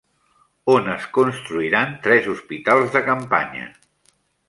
[0.75, 3.73] On es construiran tres hospitals de campanya?